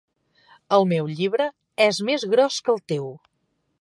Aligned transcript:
El 0.77 0.85
meu 0.93 1.11
llibre 1.19 1.47
és 1.87 1.99
més 2.09 2.25
gros 2.33 2.59
que 2.67 2.75
el 2.77 2.83
teu. 2.93 3.07